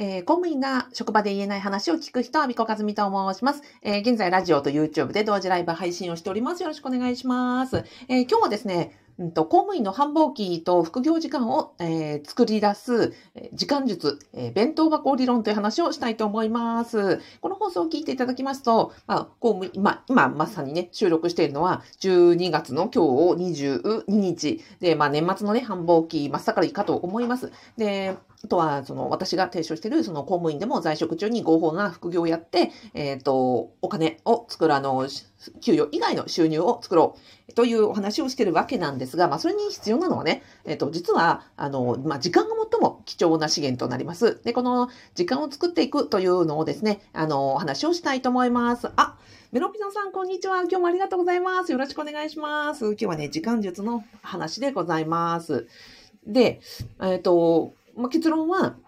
[0.00, 3.62] えー、公務員が職場で言えない話を聞く人は、みこかずみと申します。
[3.82, 6.62] えー、現在、ラジオと YouTube で同時ライブ配信をしております。
[6.62, 7.84] よろしくお願いします。
[8.08, 17.20] えー、今日はですね、うんと、公務員の繁忙期と副業時間を、えー、作り出す、え時間術、えー、弁当箱理論という話をしたいと思います。
[17.42, 27.52] この放送を聞いていただきますと、まあ、公務員、今、今まさにね、収録しているのは12月の今日を22日で、まあ年末のね、繁忙期真っ盛りかと思います。
[27.76, 35.06] で、あとは、その、私が提唱している、その公務員でも在職中に合法な副業をやって、えっ、ー、と、お金を作る、あの、
[35.60, 37.16] 給与以外の収入を作ろ
[37.48, 44.40] うというお話をしているわけなんですが、まあ、それに必要なのはね、えっ、ー、と、実は、あの、まあ、時間が最も貴重な資源となります。
[44.42, 48.88] で、この時間を作っていくというのをですね、あの、お話をしたいと思います。
[48.96, 49.18] あ、
[49.52, 50.60] メロピノさん、こんにちは。
[50.60, 51.72] 今日もありがとうございます。
[51.72, 52.86] よろしくお願いします。
[52.86, 55.66] 今日はね、時間術の話でございます。
[56.26, 56.60] で、
[57.00, 58.78] えっ、ー、と、まあ、結論は、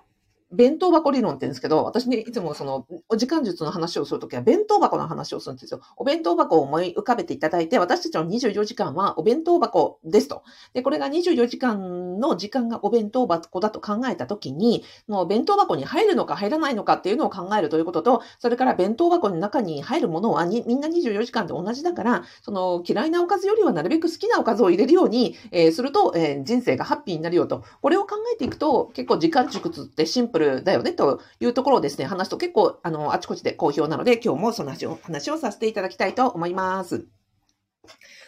[0.52, 5.80] 弁当箱理論って言うんですけど、私ね、いつもその、お時間術の話をするときは、弁当箱の話をするんですよ。
[5.96, 10.42] お弁当箱を思い浮かべていただいて、私たちの24時間はお弁当箱ですと。
[10.74, 27.64] で、これが24時間の時間がお弁当箱だと考えたときに、もう弁当箱に入るのか入らないのかっていうのを考えるということと、それから弁当箱の中に入るものはみんな24時間で同じだから、その嫌いなおかずよりはなるべく好きなおかずを入れるように、えー、すると、えー、人生がハッピーになるよと。
[27.80, 37.06] これを考えていくと、結構時間熟ってシンプルルだよね、というところをですね、話すと結構、あの、あちこちで好評なので、今日もその話を、話をさせていただきたいと思います。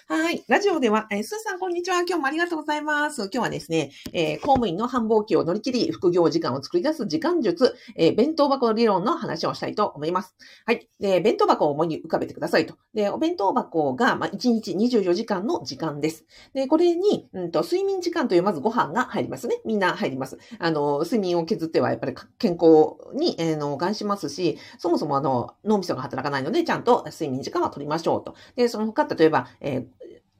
[0.06, 0.44] はい。
[0.48, 2.00] ラジオでは、えー、スーさん、こんにちは。
[2.00, 3.22] 今日もありがとうございます。
[3.22, 10.36] 今日はですね、えー、公務員の繁忙期を乗り切り、副業時間を作り出す時間術、えー、弁当箱理論の話をしたいと思います。
[10.66, 10.90] はい。
[11.00, 12.74] で、弁当箱を思い浮かべてくださいと。
[12.92, 16.26] で、お弁当箱が、まあ、1日24時間の時間です。
[16.52, 19.62] で、これに、うんと、睡眠時間というまずご飯が入りますね。
[19.64, 20.36] みんな入ります。
[20.58, 28.34] あの、睡眠を削ってはやっぱり健康に、えー、の、がんしますし、そもそもあの、脳みそが働かないので、ちゃんと睡眠時間は取りましょうと。
[28.54, 29.93] で、その他、例えば、えー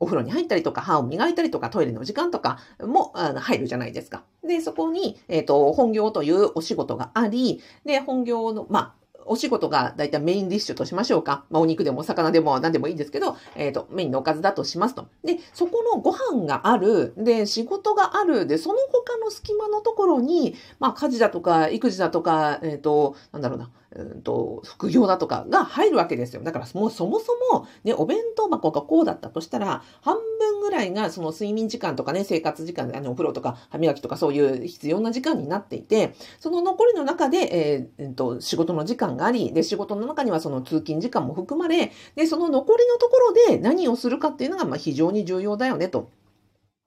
[0.04, 4.22] お風呂に入ったりとか、歯を磨いたりとか、トイレの時間とかも入るじゃないですか。
[4.46, 11.44] で、そこに、えっ、ー、と、本業というお仕事があり、で、本業の、まあ、お仕事がだいたいメインディッシュとしましょうか。
[11.50, 15.06] まあ、お肉でもお魚でも何でもいいんですけど、えっ、ー、と、メインのおかずだとしますと。
[15.24, 17.14] で、そこのご飯がある。
[17.16, 18.46] で、仕事がある。
[18.46, 23.70] で、その他の隙間のところに、まあ、家事だとか、育児だとか、えっ、ー、と、なんだろうな。
[23.96, 26.42] うんと、副業だとかが入るわけですよ。
[26.42, 46.10] だからもうそもそも、ね、お弁当箱がこうだったとしたら、半分ぐらいがその睡眠時間とかね、生活時間、あの、お風呂とか歯磨きとかそういう必要な時間になっていて、その残りの中で、えー、えー、と、仕事の時間があり、で、仕事の中にはその通勤時間も含まれ、で、その残りのところで何をするかっていうのが、まあ、非常に重要だよね、と。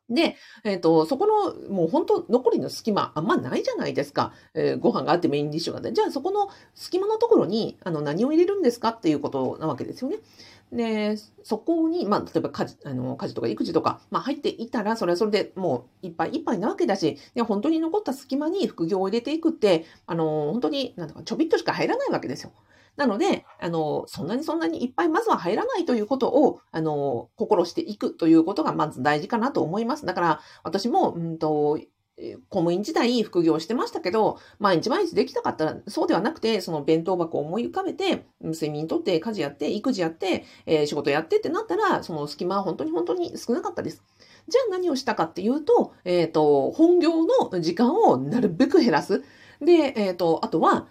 [0.10, 4.34] で、えっ、ー、と、そこの、もう本当残りの隙間、あんまないじゃないですか。
[4.54, 5.92] えー、ご飯があってメインディッシュがあって。
[5.92, 10.18] じゃあそこの隙間のところに、あの、何を入れるんですかっていうことなわけですよね。
[10.72, 22.52] で、そこに、まあ、例えば家事、あの、家事とか育児とか、まあ、入っていたら、それはそれでもういっぱいいっぱいなわけだし、で、本当に残った隙間に副業を入れていくって、あの、本当に、なんだか、ちょびっとしか入らないわけですよ。
[22.98, 30.06] なので、あの、そんなにそんなにいっぱいまずは入らないということを、あの、心していくということがまず大事かなと思います。
[30.06, 31.80] だから、私も、うんと、
[32.50, 44.04] 公務員時代副業してましたけど、毎日毎日できたかったら、そうではなくて、その弁当箱を思い浮かべて、睡眠とって家事やって、育児やって、えー、仕事やってってなったら、その隙間は本当に本当に少なかったです。
[44.48, 49.24] じゃあ何をしたかっていうと、えっ、ー、と、本業の時間をなるべく減らす。
[49.62, 50.88] で、えっ、ー、と、あとは、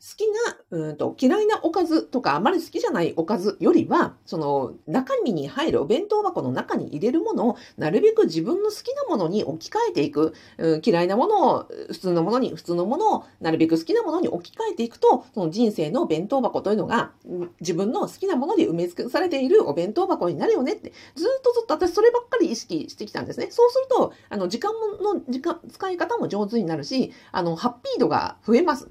[0.00, 0.26] 好き
[0.70, 10.34] な、うんと、嫌いなおかずとか、あまり好きじゃないおかずよりは、その、中身に入るお弁当箱の中に入れるものを、なるべく自分の好きなものに置き換えていく。
[10.58, 17.12] うん、嫌いなものを、普通のものに、普通のものを、なるべく好きなものに置き換えていくと、その人生の弁当箱というのが、
[17.60, 23.48] 自分の好きなもので埋め尽くされているお弁当箱になるよねって、ずっとずっと私そればっかり意識してきたんですね。
[23.50, 24.72] そうすると、あの、時間
[25.02, 28.88] の、時間、使い方も上手になるし、あの、ハッピー度が増えます。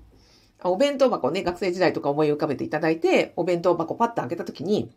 [0.63, 4.91] お弁当箱ね、学生時代とか思い浮かべていただいて、お弁当箱パッと開けた時に、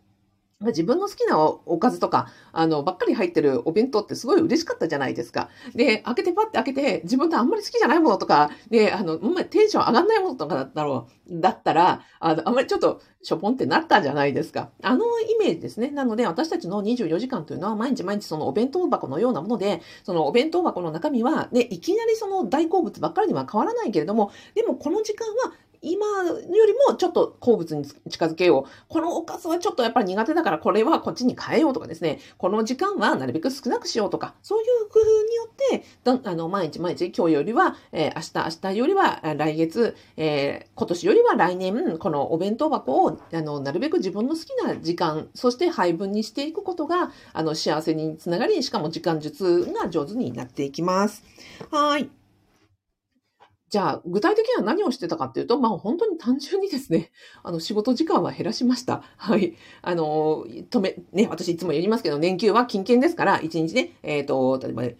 [0.67, 5.49] 自分の好きなおかずとか、あの、ばっかり入ってるお弁当ってすごい嬉しかったじゃないですか。
[5.73, 14.69] で、開けてパッて開けて、自分とあんまり好きじゃないものとか、で、あの、あんまりテンション上がんないものとかだったろう、だったら、あの、あんまりちょっとしょぼんってなったじゃないですか。
[14.83, 15.89] あのイメージですね。
[15.91, 26.35] なので、私たちの24時間というのは、毎日毎日そのお弁当箱のようなもので、そのお弁当箱の中身は、ね、いきなりその大好物ばっかりには変わらないけれども、でもこの時間は今よ
[26.65, 28.69] りもちょっと好物に近づけよう。
[28.87, 51.23] このおかずはちょっとやっぱり苦手だからこれはこっちに変えようとかですね、この時間はなるべく少なくしようとか、そういう工夫によって、あの毎日毎日今日よりは、えー明日、明日よりは来月、えー今年よりは来年、このお弁当箱をあのなるべく自分の好きな時間、そして配分にしていくことが、あの幸せにつながり、しかも時間術が上手になっていきます。
[51.71, 52.20] はい。
[53.71, 57.09] じゃあ、具体的には何をしてたかっていうと、まあ本当に単純にですね、
[57.41, 59.01] あの仕事時間は減らしました。
[59.15, 59.55] はい。
[59.81, 64.97] あの、止め、ね、私いつも言いますけど、年休は金券ですから、1日ね、えっ、と、例えば、ね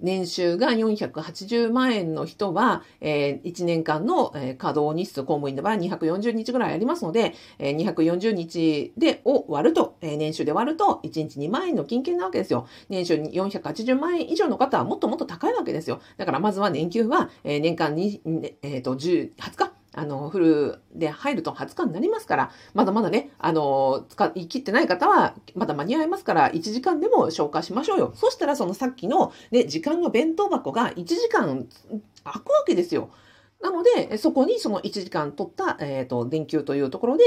[0.00, 12.66] 年収が480万円の人は、えー1年間の、稼働日数、公務員の場合240日ぐらいありますので、えー240日で、を割ると、えー年収で割ると、1日2万円の金券なわけですよ。
[12.88, 16.00] 年収480万円以上の方はもっともっと高いわけですよ。
[16.16, 18.20] だからまずは年給は、えー年間に、
[18.62, 28.12] えっ、と、10、20日、あの、フルで入ると20日になりますから、まだまだね、あの、使い切ってない方は、まだ間に合いますから、1時間でも消化しましょうよ。
[28.14, 31.66] そしたら、そのさっきの、ね、時間の弁当箱が1時間
[32.24, 33.10] 空くわけですよ。
[33.60, 37.24] なので、そこにその1時間取った、えっ、と、電球というところで、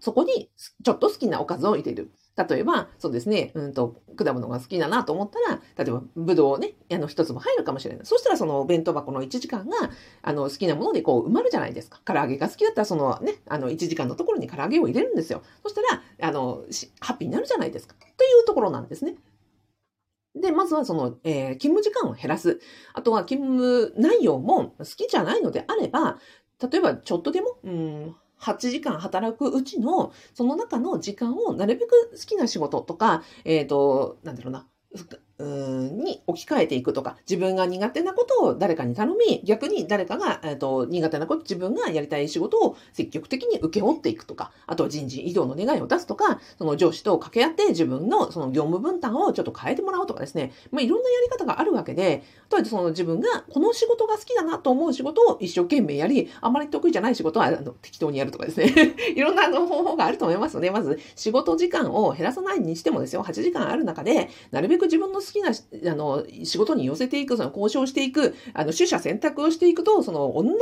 [0.00, 0.50] そこに
[0.82, 2.10] ちょっと好きなおかずを入れる。
[2.36, 8.06] 例えば、そうですね、うんと、果物が好きだなと思ったら、例えば、ぶどうね、あの、一つも入るかもしれない。
[8.06, 9.76] そしたら、その弁当箱の1時間が、
[10.22, 12.00] あの、好きなものでこう埋まるじゃないですか。
[12.04, 15.42] 唐揚げが好きだったら、そのね、あの、1時間のところに唐揚げを入れるんですよ。
[15.62, 16.64] そしたら、あの、
[17.00, 17.94] ハッピーになるじゃないですか。
[18.16, 19.14] というところなんですね。
[20.34, 22.60] で、まずはその、えー勤務時間を減らす。
[22.92, 26.18] あとは勤務内容も好きじゃないのであれば、
[26.60, 34.68] 例えばちょっとでも、うん、8時間働くうちの、その中の時間をなるべく好きな仕事とか、えっ、と、なんだろうな、
[35.42, 58.72] に置き換えていくとか、自分が苦手なことを誰かに頼み、逆に誰かが、えー、と苦手なこと、自分がやりたい仕事を積極的に請け負っていくとか、あとは人事異動の願いを出すとか、その上司と掛け合って自分のその業務分担をちょっと変えてもらうとかですね、まあ、いろんなやり方があるわけで、とりあえずその自分がこの仕事が好きだなと思う仕事を一生懸命やり、あまり得意じゃない仕事はあの適当にやるとかですね、
[59.16, 60.54] いろんなあの方法があると思います。
[60.54, 70.58] ので、まず仕事時間を減らさないにしてもですよ、8時間ある中で、なるべく自分のきなあの仕事に寄せていく、その交渉していく、あの取捨選択をしていくと、その同じ、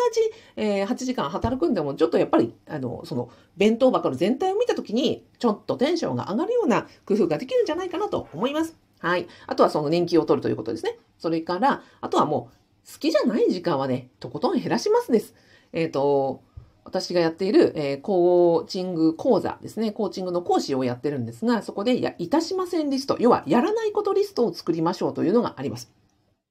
[0.56, 8.76] えー8時間働くんでも、ちょっとやっぱり、あの、その弁当箱の全体を見たときに、ちょっとテンションが上がるような工夫ができるんじゃないかなと思います。
[9.00, 9.26] はい。
[9.46, 10.96] あとはその年金を取るということですね。
[11.18, 15.34] それから、あとはもう、好きじゃない時間はね、とことん減らしますです。
[15.72, 16.42] えっ、と、
[16.84, 19.92] 私がやっている、えーコーチング講座ですね。
[19.92, 25.92] コーチングの講師をやってるんですが、そこでや、いたしませんリスト、要はやらないことリストを作りましょうというのがあります。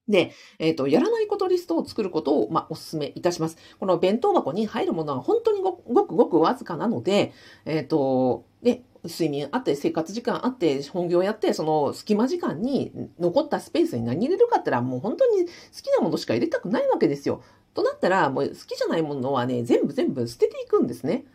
[0.07, 3.57] で、えっ、と、やらないことリストを作ることを、まあ、お勧めいたします。
[3.79, 7.33] この弁当箱に入るものは本当にごくごくわずかなので、
[7.65, 15.51] えっ、と、で、睡眠あって、生活時間あって、本業やって、その隙間時間に残ったスペースに何入れるかって言ったら、もう本当に好
[15.81, 17.41] きなものしか入れたくないわけですよ。
[17.73, 21.25] となったら、もう好きじゃないものはね、全部全部捨てていくんですね。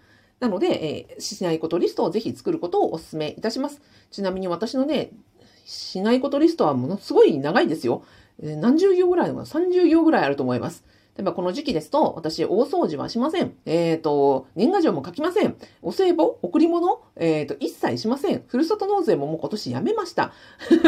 [0.40, 0.66] なので、
[1.10, 3.80] えーしないことリストをぜひ作ることをお勧めいたします。
[4.10, 5.10] ちなみに私のね、
[5.64, 8.04] しないことリストはものすごい長いですよ。
[8.42, 10.84] えー何十行ぐらいのか ?30 行ぐらいあると思います。
[11.16, 13.54] 例えばこの時期ですと、私、大掃除はしません。
[13.64, 15.56] えっ、と、年賀状も書きません。
[15.80, 18.44] お歳暮、贈り物、えっ、と、一切しません。
[18.46, 20.34] ふるさと納税ももう今年やめました。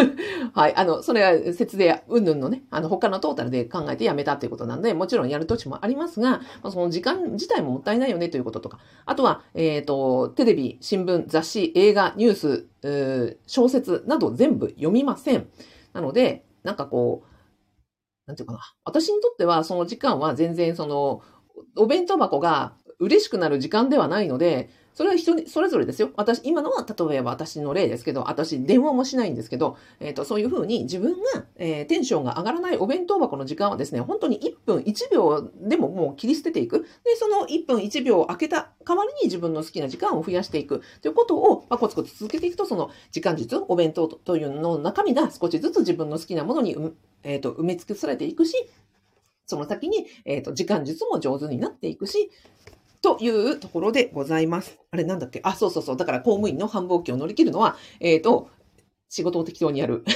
[0.53, 0.77] はい。
[0.77, 15.47] あの、それは節税、うんぬんのね、あの、他のトータルで考えてやめたということなんで、もちろんやる土地もありますが、まあその時間自体ももったいないよねということとか、あとは、えっ、と、テレビ、新聞、雑誌、映画、ニュース、小説など全部読みません。
[15.95, 17.28] なので、なんかこう、
[18.29, 18.61] なんていうかな。
[18.85, 21.23] 私にとっては、その時間は全然その、
[21.77, 26.11] お弁当箱が嬉しくなる時間ではないので、それは人に、それぞれですよ。
[26.17, 36.81] 私、今のは、例えば私の例ですけど、私、電話もしないんですけど、えっ、と、そういうふうに自分が、えーテンションが上がらないお弁当箱の時間はですね、本当に1分1秒でももう切り捨てていく。
[37.05, 46.77] で、その1分1秒を空けた代わりに自分の好きな時間を増やしていくということを、まあ、コツコツ続けていくと、その時間術、お弁当というのの中身が少しずつ自分の好きなものに、
[47.23, 48.69] えっ、と、埋め尽くされていくし、
[49.47, 52.33] その先に、えっ、と、時間術も上手になっていくし、
[53.03, 54.79] というところでございます。
[54.91, 55.41] あれなんだっけ？
[55.45, 55.97] あ、そうそうそう。
[55.97, 58.51] だから公務員の繁忙期を乗り切るのは、えっ、と、
[59.09, 60.05] 仕事を適当にやる。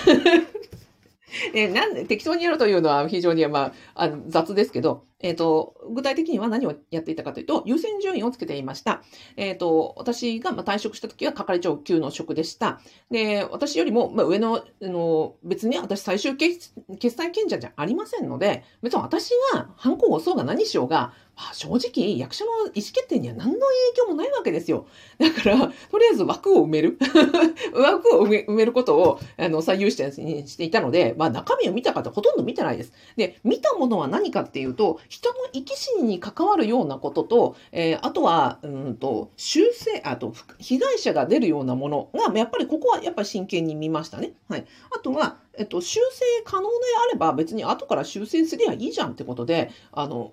[1.54, 9.02] えーなんで適当にやるというのは非常に、まあ、あの雑ですけど、えっ、ー、と、具体的には何をやっていたかというと、優先順位をつけていました。
[9.36, 12.80] えっ、ー、と、私が退職した時は係長級の職でした。
[13.10, 16.72] で、私よりも、まあ、上の、あの、別に私最終決
[17.10, 24.86] 済権者じゃありませんので、別に私が反抗を押そうが何しようが、あ正直、役所の意思決定には何の影響もないわけですよ。
[25.18, 25.58] だから、
[25.90, 26.98] とりあえず枠を埋める
[27.74, 32.92] 枠を埋めることをあの最優先にしていたので、まあ中身を見た方ほとんど見てないです。
[33.16, 44.32] で、見たものは何かっていうと、人の生き死にに関わるようなことと、えー、あとは、うんと、修正、あと、被害者が出るようなものが、やっぱりここはやっぱり真剣に見ましたね。
[44.48, 44.64] はい。
[44.90, 46.74] あとは、えっと、修正可能で
[47.10, 50.32] あれば別に後から修正すりゃいいじゃんってことで、あの、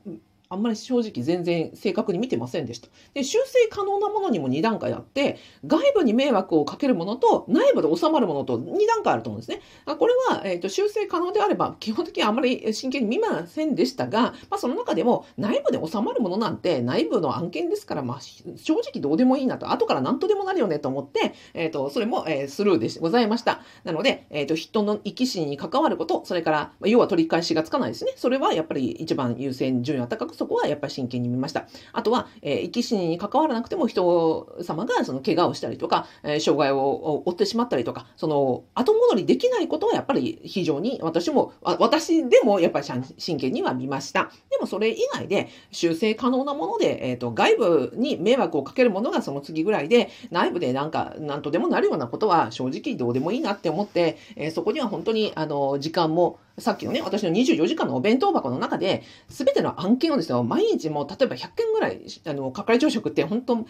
[0.52, 2.88] あんまり正直全然正確に見てませんでした。
[3.14, 5.38] で、修正可能なものにも2段階あって、
[5.68, 9.62] 外部に迷惑をかけるものと内部で収まるものと2段階あると思うんですね。
[9.86, 23.62] これは、えーと、修正可能であれば基本的にあんまり真剣に見ませんでしたが、まあ、その中でも内部で収まるものなんて内部の案件ですから、まあ、正直どうでもいいなと、後から何とでもなるよねと思って、えっ、ー、と、それも、えー、スルーでございました。
[23.84, 28.14] なので、えっ、ー、と、人の生き死に関わること、それから、要は取り返しがつかないですね。
[28.16, 31.68] それはやっぱり一番優先順位が高く、そこはやっぱり真剣に見ました。
[31.92, 42.86] あとは、えー、生き死にに関わらなくても人様がその怪我をしたりとか、えー、障害を負ってしまったりとか、その後戻りできないことはやっぱり非常に私も、私でもやっぱり
[43.18, 44.32] 真剣には見ました。
[44.60, 63.66] でもそれ以外で修正可能なもので、えっ、ー、と、外部に迷惑をかけるものがその次ぐらいで、内部でなんか、なんとでもなるようなことは正直どうでもいいなって思って、えー、そこには本当に、あの、時間も、さっきのね、私の24時間のお弁当箱の中で、すべての案件をですよ、毎日もう例えば100件ぐらい、あの、係長職って本当、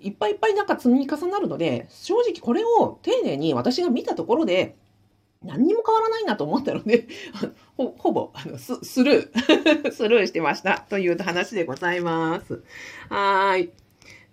[0.00, 4.76] いっぱいいっぱいなんか積み重なるので、正直これを丁寧に私が見たところで、
[5.44, 7.06] 何にも変わらないなと思ったの で、
[7.76, 12.62] ほほぼあのススルー、 スルーしてましたという話でございます。
[13.08, 13.70] はい。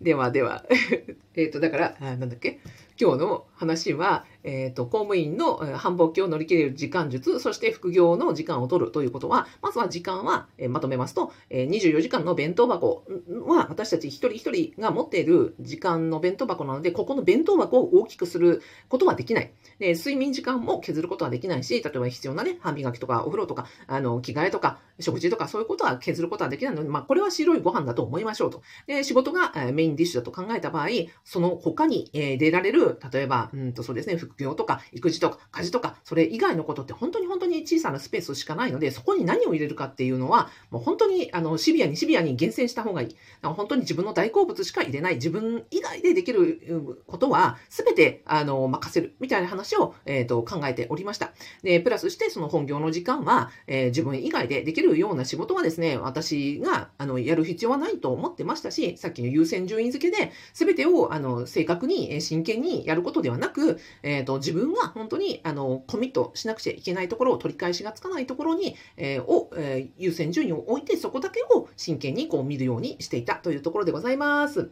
[0.02, 0.66] ではでは、
[1.36, 2.60] えっと、だから、なんだっけ？
[3.00, 13.04] 今日の話は、えっ、ー、と、公務員の繁忙期を乗り切れる時間術、そして副業の時間を取るということは、まずは時間は、え、まとめますと、えー、24時間の弁当箱
[13.46, 19.54] は私たち一人一人が持っている時間の弁当箱なので、ここの弁当箱を大きくすることはできない。
[19.78, 28.62] で睡眠時間も削ることはできないし、例えば必要なね、歯磨きとかお風呂とか、あの、着替えとか、食事とかそういうことは削ることはできないので、まあ、これは白いご飯だと思いましょうと。
[28.88, 30.88] で、仕事がメインディッシュだと考えた場合、
[31.24, 43.16] その他に出られる、例えば、うんとそうですね、副業とか育児とか家事とか、それ以外のことって本当に本当に小さなスペースしかないので、そこに何を入れるかっていうのは、もう本当にあのシビアにシビアに厳選した方がいい。
[43.42, 45.16] 本当に自分の大好物しか入れない。
[45.16, 49.14] 自分以外でできることは、すべてあの任せる。
[49.20, 51.32] みたいな話を、えーと、考えておりました。
[51.64, 74.70] で、プラスして、その本業の時間は、えー、自分以外でできるような仕事はですね、私があのやる必要はないと思ってましたし、さっきの優先順位付けで、すべてをあの正確に真剣にやることではなく、えーと、自分が本当にあのコミットしなくちゃいけないところを取り返しがつかないところに、えー、を、えー、優先順位を置いてそこだけを真剣にこう見るようにしていたというところでございます。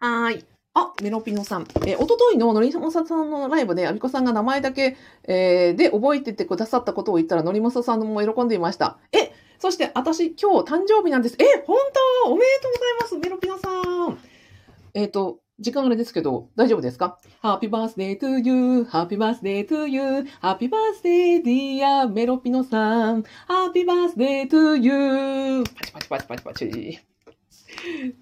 [0.00, 0.44] はい。
[0.76, 1.66] あ、メロピノさん。
[1.86, 8.98] えー、おとといののりもささんのライブで、アビコさんが名前だけ、えー、で覚えててくださったことを言ったら、のりもささんも喜んでいました。
[9.12, 11.36] え、そして私今日誕生日なんです。
[11.38, 11.78] え、本
[12.24, 12.32] 当？
[12.32, 14.18] おめでとうございます、メロピノさん。
[14.94, 27.00] えっ、ー、と、時間あれですけど、大丈夫ですか ?Happy birthday to you,Happy birthday to you,Happy birthday dear メロピノさん Happy birthday to you パチパチパチパチパチ。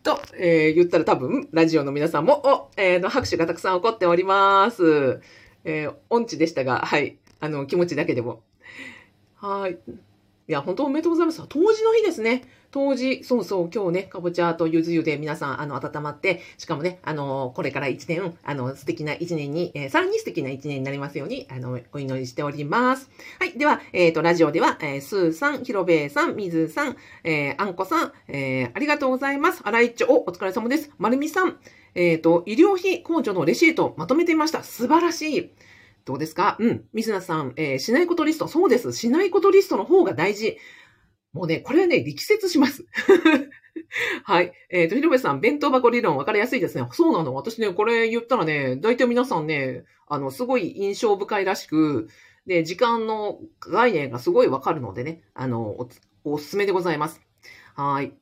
[0.02, 5.20] と、えー、言ったら多分、ラジオの皆さんも、お、えー、の拍手がたくさん起こっております。
[5.64, 7.18] えー、音痴でしたが、はい。
[7.40, 8.42] あの、気持ちだけでも。
[9.36, 9.78] はい。
[10.48, 11.42] いや、本当おめでとうございます。
[11.48, 12.42] 当時の日ですね。
[12.72, 23.10] 当時、そうそう、今日ね、かぼちゃとゆず湯で皆さん、あの、温まって、しかもね、あの、これから一年、あの、素敵な一年に、えー、さらに素敵な一年になりますように、あの、お祈りしております。
[23.38, 23.52] はい。
[23.58, 29.60] では、えっ、ー、と、ラジオでは、えー、スーさん、ひろべえさん、みずさん、えー、あんこさん、えー、ありがとうございます。
[29.64, 30.90] あらいちょ、お、お疲れ様です。
[30.98, 31.58] まるみさん、
[31.94, 34.62] えっ、ー、と、医療費控除のレシートまとめてみました。
[34.62, 35.50] 素晴らしい。
[36.04, 36.56] どうですか？
[36.60, 36.84] うん。
[36.92, 38.48] 水菜さん、えー、しないことリスト。
[38.48, 38.92] そうです。
[38.92, 40.58] しないことリストの方が大事。
[41.32, 42.84] もうね、これはね、力説します。
[44.24, 44.52] はい。
[44.68, 46.86] えっ、ー、と、ひろべさん、弁当箱理論分かりやすいですね。
[46.92, 47.34] そうなの。
[47.34, 52.08] 私ね、これ言ったらね、大体皆さんね、あの、すごい印象深いらしく、
[52.46, 55.88] で、時間の概念がすごいわかるのでね、あのお、
[56.24, 57.20] おすすめでございます。
[57.74, 58.12] はい。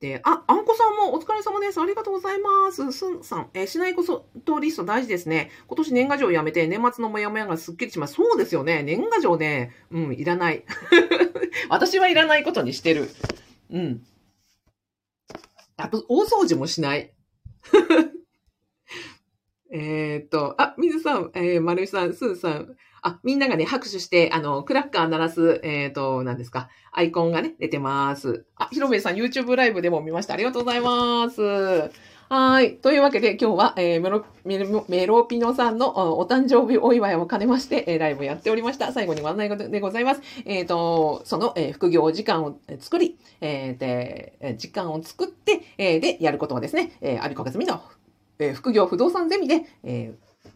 [0.00, 1.80] で、あ、あんこさんもお疲れ様です。
[1.80, 2.92] ありがとうございます。
[2.92, 5.50] すんさん、えー、しないことリスト大事ですね。
[5.66, 8.14] 今年年賀状やめて年末のモヤモヤがすっきりします。
[8.14, 8.84] そうですよね。
[8.84, 10.64] 年賀状ね、うん、いらない。
[11.68, 13.10] 私はいらないことにしてる。
[13.70, 14.04] うん。
[15.76, 17.12] あと、大掃除もしない。
[19.70, 28.44] えっと、あ、水さん、えー、丸井さん、すーさん、あ、みんながね、拍手して、あの、クラッカー鳴らす、えっ、ー、と、何ですか、アイコンがね、出てます。
[28.56, 30.34] あ、ひろめさん、YouTube ライブでも見ました。
[30.34, 31.90] ありがとうございます。
[32.30, 32.76] はい。
[32.76, 38.92] というわけで、今日は、えー、メロ、メロメロピノさんのお誕生日お祝いを兼ねまして、えー、ライブやっておりました。
[38.92, 40.20] 最後にご案内でございます。
[40.44, 47.80] えっ、ー、と、その、えー、副業時間を作り、えー、で、時間を作って、えー、で、やることはですね、えー、アビコカズミの、
[48.38, 50.50] えー、副業不動産ゼミで、えー、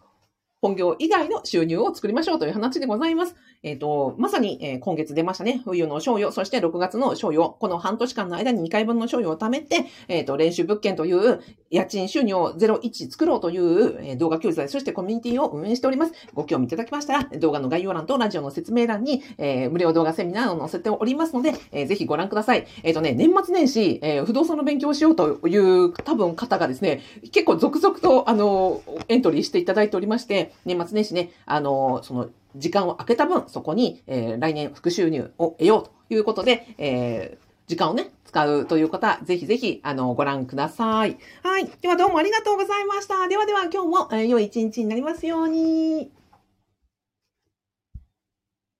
[0.60, 3.34] 本業以外の収入を作りましょうという話でございます。
[3.64, 5.62] えっ、ー、と、まさに、えー、今月出ましたね。
[5.64, 11.40] 冬の賞与、そして6月の賞与、この半年間の間に2回分の賞与を貯めて、えっ、ー、と、練習物件という
[11.70, 16.12] 家賃収入を01作ろうという、え動画教材、そしてコミュニティを運営しております。
[16.34, 22.66] ご興味いただきましたら、動画の概要欄とラジオの説明欄に、え無料動画セミナーを載せておりますので、えぜひご覧ください。
[22.82, 27.00] えっ、とね、年末年始、え不動産の勉強をしようという多分方がですね、
[27.30, 41.18] 結構続々と、あの、エントリーしていただいておりまして、年末年始ね、あの、その、時間を空けた分、そこに、えー、来年副収入を得ようということで、えー、時間をね、使うという方、ぜひぜひ、あの、ご覧ください。
[41.42, 41.70] はい。
[41.80, 43.28] ではどうもありがとうございました。
[43.28, 46.10] ではでは今日も、えー、良い一日になりますように。